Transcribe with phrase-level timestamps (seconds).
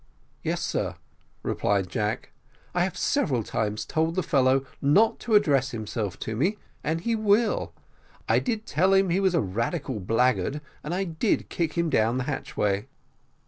[0.41, 0.95] "Yes, sir,"
[1.43, 2.31] replied Jack;
[2.73, 7.13] "I have several times told the fellow not to address himself to me, and he
[7.15, 7.71] will.
[8.27, 12.17] I did tell him he was a radical blackguard, and I did kick him down
[12.17, 12.87] the hatchway."